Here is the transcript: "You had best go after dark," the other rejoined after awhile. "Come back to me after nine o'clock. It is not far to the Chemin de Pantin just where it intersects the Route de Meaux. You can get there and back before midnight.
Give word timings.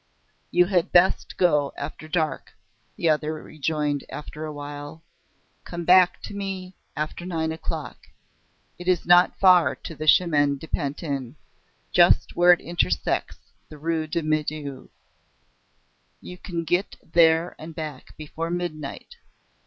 "You 0.49 0.65
had 0.65 0.91
best 0.91 1.37
go 1.37 1.73
after 1.77 2.07
dark," 2.07 2.53
the 2.95 3.07
other 3.07 3.33
rejoined 3.35 4.03
after 4.09 4.45
awhile. 4.45 5.03
"Come 5.63 5.85
back 5.85 6.23
to 6.23 6.33
me 6.33 6.75
after 6.97 7.23
nine 7.23 7.51
o'clock. 7.51 8.07
It 8.79 8.87
is 8.87 9.05
not 9.05 9.37
far 9.37 9.75
to 9.75 9.93
the 9.95 10.07
Chemin 10.07 10.57
de 10.57 10.67
Pantin 10.67 11.35
just 11.91 12.35
where 12.35 12.51
it 12.51 12.61
intersects 12.61 13.51
the 13.69 13.77
Route 13.77 14.13
de 14.13 14.23
Meaux. 14.23 14.89
You 16.19 16.37
can 16.39 16.63
get 16.63 16.95
there 17.03 17.55
and 17.59 17.75
back 17.75 18.17
before 18.17 18.49
midnight. 18.49 19.17